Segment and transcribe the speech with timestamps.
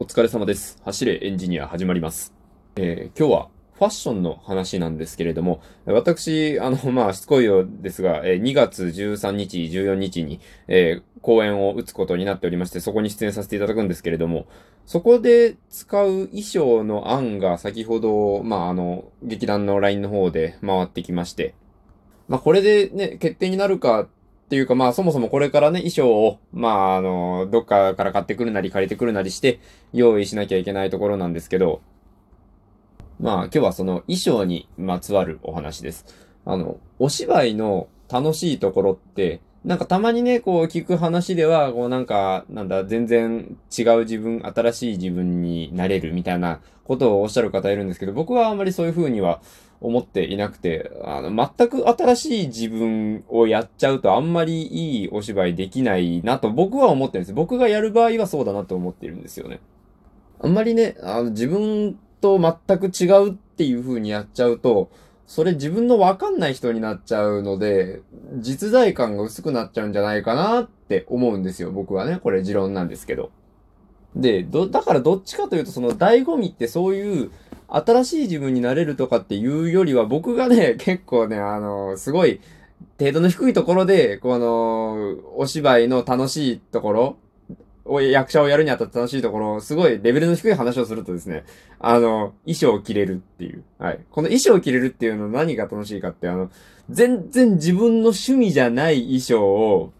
[0.00, 0.80] お疲れ様です。
[0.84, 2.32] 走れエンジニア始まります。
[2.76, 10.38] えー今日はファッションの話なんですけれども、私、あの、まあ、しつこいようですが、えー2月13日、14日に、
[10.68, 14.46] えー公演を打つことになっておりまして、そこに出演させていただくんですけれども、
[14.86, 21.56] そこで使う衣装の案が先ほど、まあ、あの、劇団の LINE の方で回ってきまして、
[22.28, 24.06] まあ、これでね、決定になるか
[24.48, 29.60] ていうか、まあ、そもそもこれからね、衣装を、まあ、あの、どっかから買ってくるなり借りてくるなりして、
[29.92, 31.82] 用意しなきゃいけないところなんですけど、
[33.20, 36.06] まあ、今日はその衣装にまつわるお話です。
[36.46, 49.40] あの、お芝居の楽しいところって、なんかたまにね、こう聞く話では、こうなんか、なんだ、全然違う自分、新しい自分になれるみたいなことをおっしゃる方いるんですけど、僕はあんまりそういう風には
[49.80, 57.34] 思っていなくて、あの、全く新しい自分をやっちゃうとあんまりいいお芝居できないなと僕は思ってるんです。
[57.34, 59.60] 僕がやる場合はそうだなと思ってるんですよね。
[60.40, 64.90] あんまりね、あの、自分と全く違うっていう風にやっちゃうと、
[65.28, 68.00] それ自分のわかんない人になっちゃうので、
[68.38, 71.70] 実在感が薄くなっちゃうんじゃないかなって思うんですよ。
[71.70, 72.18] 僕はね。
[72.22, 73.30] これ持論なんですけど。
[74.16, 77.30] で、ど、だからどっちかというと、その醍醐味ってそういう
[77.68, 82.40] 新しい自分になれるとかっていうよりは、僕がね、 結構ね、あの、すごい、
[82.98, 87.16] 程度の低いところで、この、お芝居の楽しいところ、
[87.88, 91.44] を役者をやるにあたって楽しいところ、すごいレベルの低い話をするとですね、
[91.80, 93.64] あの、衣装を着れるっていう。
[93.78, 94.00] はい。
[94.10, 96.50] この衣装を着れるっていうの何が楽しいかって、あの、
[96.90, 99.92] 全然自分の趣味じゃない衣装を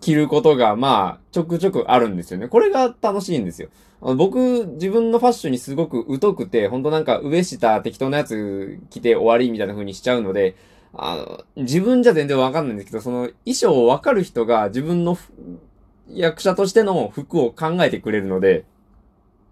[0.00, 2.48] 着ることが、まあ、ちょくちょくあるんですよね。
[2.48, 3.68] これが楽しいんですよ。
[4.00, 10.56] あの僕、自分のファッションにすごく疎くて、ほんとなんか上下適当なやつ着て終わりみたいな風にしちゃうので、
[10.94, 15.16] あの、自分じゃ全然わかんないんですけど、その衣装をわかる人が自分の
[16.12, 18.64] 役者としての服を考えてくれるので、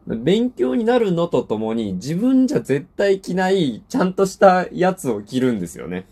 [0.07, 6.07] 勉強になるのとともに自分じゃ絶対着ないちゃんとしたやつを着るんですよね。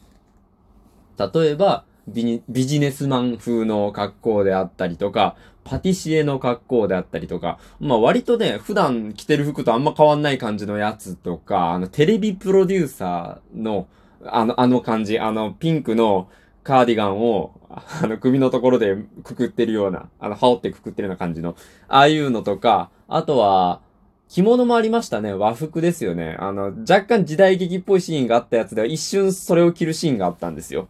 [1.19, 13.89] 例えばビジネスマン風の格好であったりとか、パティシエの格好であったりとか、まあ割とね、普段着てる服とあんま変わんない感じのやつとか、あのテレビプロデューサーの
[14.25, 16.29] あの、あの感じ、あのピンクの
[16.63, 17.58] カーディガンを、
[18.03, 21.57] あの、首のところでくくってるような、あの、羽織ってくくってるような感じの、
[21.89, 23.81] ああいうのとか、あとは、
[24.29, 25.33] 着物もありましたね。
[25.33, 26.37] 和服ですよね。
[26.39, 30.89] あの、若干時代劇っぽいシーンがあったやつでは一瞬それを着るシーンがあったんですよ。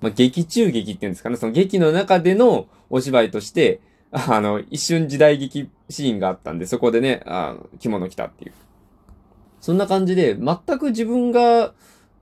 [0.00, 1.36] まあ、劇中劇っていうんですかね。
[1.36, 3.80] その劇の中でのお芝居として、
[4.10, 8.52] あの、一瞬時代劇シーンがあったんで、そこでね、あ着物着たっていう。
[9.60, 11.74] そんな感じで、全く自分が、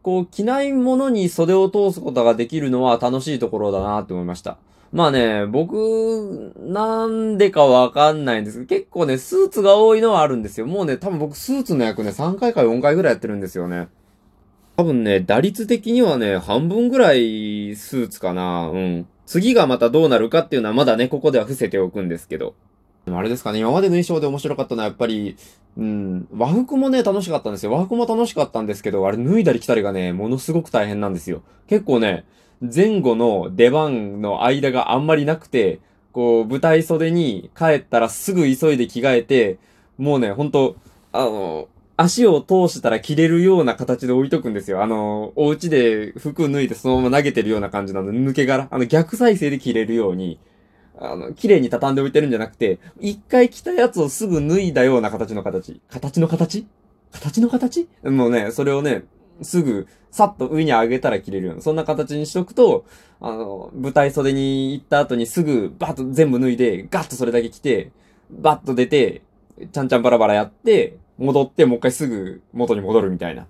[0.04, 4.58] こう、着ないものに袖を通すことができるのは楽しいところだなって思いました。
[4.92, 10.66] まあね、僕、なんでかわかんないんですけど、結構ね、スーツが多いのはあるんですよ。
[10.66, 13.88] もうね、多分僕スーツの役ね、3回か4回ぐらいやってるんですよね。
[14.76, 18.68] 多分ね、打率的にはね、半分ぐらいスーツかな。
[18.68, 19.06] うん。
[19.24, 22.54] 次がまたどうなるかっていうのはまだね、ここでは伏せておくんですけど。
[23.04, 25.36] でもあれですかね、今までの衣装で面白かったのはやっぱり、
[25.76, 27.72] うん、和服もね、楽しかったんですよ。
[27.72, 31.42] 和服も楽しかったんですけど、あれ脱いだり着たりがね、ものすごく大変なんですよ。
[31.66, 32.24] 結構ね、
[32.62, 35.80] 前後の出番の間があんまりなくて、
[36.12, 39.58] こう、舞台袖に帰ったらすぐ急いで着替えて、
[39.98, 40.76] もうね、ほんと、
[41.12, 44.82] あの、足を通したら着れるような形で置いとくんですよ。
[44.82, 50.38] あの、お家で服脱いでそのまま投げてるような感じなので、抜け殻、あの、逆再生で着れるように、
[50.98, 55.80] あの、綺麗に畳んでおいてるんじゃなくて、一回着たやつをすぐ脱いだような形の形。
[55.88, 56.66] 形の形？
[57.10, 57.88] 形の形？
[58.04, 59.04] もうね、それをね、
[59.42, 62.84] すぐ、さっと上に上げたら着れるような、そんな形にしとくと、
[63.20, 67.90] あの、舞台袖に行った後にすぐ、バッと全部脱いで、ガッとそれだけ着て、
[68.30, 69.22] バッと出て、
[69.72, 73.46] ちゃんちゃんバラバラやって、戻って、もう一回すぐ元に戻るみたいな。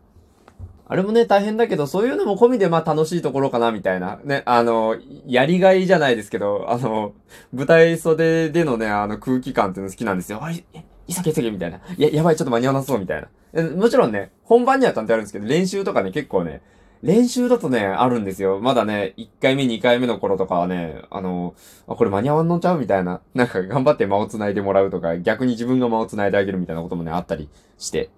[0.86, 4.20] あれもね、大変だけど、そういうのも込みで、まあ楽しいところかな、みたいな。
[4.24, 4.96] ね、あの、
[5.26, 7.14] やりがいじゃないですけど、あの、
[7.54, 10.42] 舞台袖でのね、あの空気感っていうの好きなんですよ。
[10.42, 11.80] あい、え急げ急げみたいな。
[11.96, 13.62] や、やばい、ちょっと間に合わなそうみたいな。
[13.76, 16.60] もちろんね、本番にはちゃんとやるんですけど、練習とかね、結構ね、
[17.02, 18.60] 練習だとね、あるんですよ。
[18.60, 21.54] まだね、1回目、2回目の頃とかはね、あの、
[21.86, 23.20] あ、これ間に合わんのちゃうみたいな。
[23.34, 27.48] なんか頑張って間を繋いでもらうとか、逆に自分が間を繋いであげるみたいなこともね、あったり
[27.78, 28.10] して。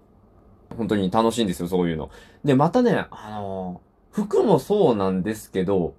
[0.76, 2.10] 本当に楽しいんですよ、そういうの。
[2.44, 3.80] で、またね、あの
[4.10, 5.94] 服もそうなんですけど、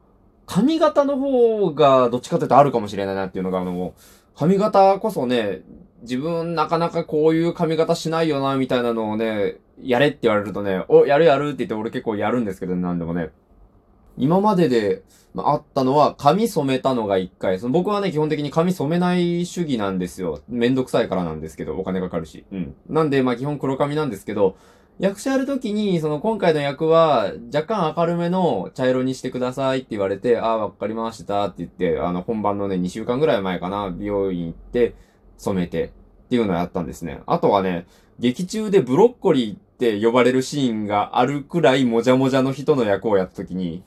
[0.46, 3.94] 髪型の方がどっちかというとあるかもしれないなっていうのが、あの、
[4.36, 5.62] 髪型こそね、
[6.02, 13.30] 自分なかなかこういう髪型しないよな、みたいなのをね、やれって言われるとね、お、やるやるって言って俺結構やるんですけど、なんでもね。
[14.18, 15.04] 今までで、
[15.34, 17.60] まあ、あったのは、髪染めたのが一回。
[17.60, 20.42] その僕はね、基本的に髪染めない主義なんですよ。
[20.50, 22.46] めんどくさいからなんですけど、お金かかるし。
[22.52, 22.76] うん。
[22.90, 24.56] なんで、まあ基本黒髪なんですけど、
[25.00, 34.96] 役者やるときに、その今回の役は、若干明るめの茶色にしてくださいって言われて、ああ、わかりましたって言って、あの、本番のね、2週間ぐらい前かな、美容院行って、
[35.38, 35.90] 染めて、っ
[36.30, 37.22] ていうのをやったんですね。
[37.28, 37.86] あとはね、
[38.18, 43.84] 劇中でブロッコリーって呼ばれるシーンがあるくらいもじゃもじゃの人の役をやったときに、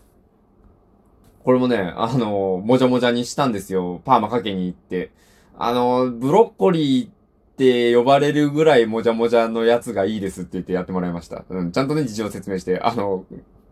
[1.44, 4.00] これもね、あの、もじゃもじゃにしたんですよ。
[4.04, 5.10] パーマかけに行って。
[5.58, 7.10] あの、ブロッコリーっ
[7.56, 11.44] て呼ばれるぐらいもじゃもじゃのやつがいいですって言ってやってもらいました。
[11.48, 13.24] うん、ちゃんとね、事情を説明して、あの、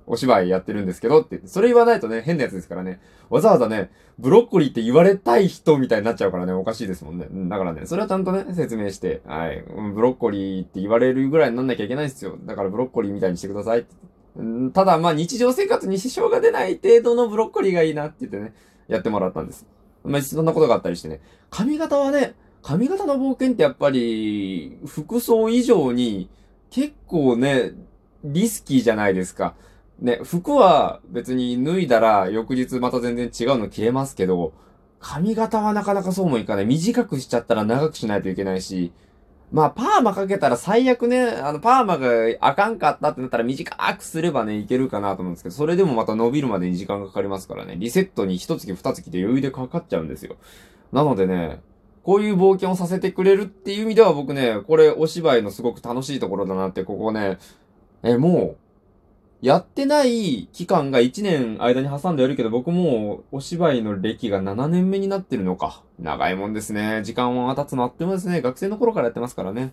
[0.09, 2.99] お芝居やってるんですけどってそれ言わないとね、変なやつですからね。
[3.29, 7.27] わざわざね、ブロッコリーって言われたい人みたいになっちゃうからね、おかしいですもんね。
[7.31, 9.63] だからね、それはちゃんとね、説明して、はい、
[9.95, 12.39] ブロッコリーって言われるぐらいになんなきゃいけないんですよ。
[12.45, 13.95] だからブロッコリーみたいにしてくださいって。
[14.73, 18.55] ただ、まあ日常生活に支障が出ない程度のブロッコリーがいいなって言ってね、
[18.87, 19.67] やってもらったんです。
[20.05, 21.21] まあそんなことがあったりしてね。
[21.51, 26.29] 髪型はね、髪型の冒険ってやっぱり、服装以上に
[26.71, 27.73] 結構ね、
[28.25, 29.55] リスキーじゃないですか。
[30.01, 34.53] ね、服は別に脱いだら翌日また全然違うの着れますけど、
[35.01, 36.67] 髪型はなかなかそうもいかない。
[36.67, 38.93] 短くしちゃったら長くしないといけないし、
[39.51, 42.09] まあ、パーマかけたら最悪ね、あの、パーマが
[42.41, 50.37] あかんかったってなったら短くすればね、いけるかなと思うんですけど、それでもまた伸びるまでに時間がかかりますからね、リセットに一月二月で余裕でかかっちゃうんですよ。
[50.93, 51.61] なのでね、
[52.03, 57.39] こういう冒険をさせてくれるっていう意味では僕ね、これお芝居のすごく楽しいところだなって、ここね、
[58.03, 58.68] え、もう、
[59.41, 65.83] やってない期間が1年間に挟んでやるけど、僕もお芝居の歴が7年目になってるのか。
[66.01, 67.03] 長いもんですね。
[67.05, 69.73] 時間は経つのあってもですね、学生の頃からやってますからね。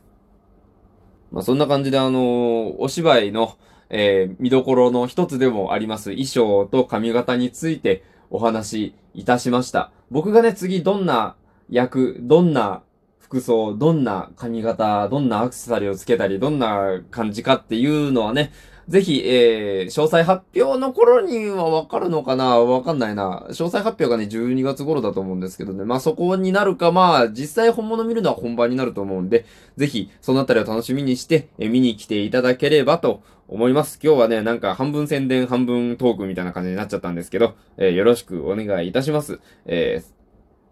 [1.31, 3.57] まあそんな感じであの、お芝居の、
[3.89, 9.91] えー、見どころの一つでもあります衣装と髪型についてお話しいたしました。
[10.11, 11.35] 僕がね、次どんな
[11.69, 12.83] 役、どんな
[13.17, 18.51] 服装、どんな髪型、どんなアクセサリーをつけたり、どんな感じかっていうのはね、
[18.87, 22.59] ぜひ、えー、詳細発表の頃にはわかるのかな？
[22.59, 23.45] わかんないな。
[23.49, 25.85] 詳細発表がね、12月頃だと思うんですけどね。
[25.85, 29.45] まあ、そこになるか、まあ、実際本物見るのは本番になると思うんで、
[29.75, 33.99] ぜひ、そのあたりを楽しみにして、えー、見に来ていただければと思います。
[34.03, 39.39] 今日はね、なんか半分宣伝、半分トークみたいな感じになっちゃったんですけど、えー、よろしくお願いいたします。
[39.65, 40.05] えー、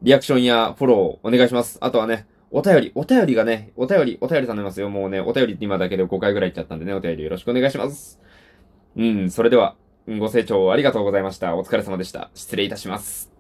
[0.04, 1.80] リアクションやフォローお願いします。
[1.82, 4.88] あとはね、お便り、お便りがね、お便り、お便り頼みますよ。
[4.88, 8.20] もうね、お便りって今だけで5回ぐらい言っちゃったんでね、お便りよろしくお願いします。
[8.96, 9.76] うん、それでは、
[10.08, 11.56] ご清聴ありがとうございました。
[11.56, 12.30] お疲れ様でした。
[12.36, 13.32] 失礼いたします。